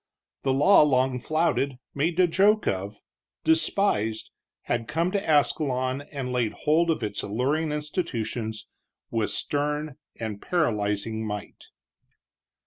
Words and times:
The 0.41 0.51
law 0.51 0.81
long 0.81 1.19
flouted, 1.19 1.77
made 1.93 2.19
a 2.19 2.25
joke 2.25 2.67
of, 2.67 3.03
despised, 3.43 4.31
had 4.63 4.87
come 4.87 5.11
to 5.11 5.23
Ascalon 5.29 6.01
and 6.11 6.33
laid 6.33 6.53
hold 6.53 6.89
of 6.89 7.03
its 7.03 7.21
alluring 7.21 7.71
institutions 7.71 8.65
with 9.11 9.29
stern 9.29 9.97
and 10.19 10.41
paralyzing 10.41 11.23
might. 11.23 11.65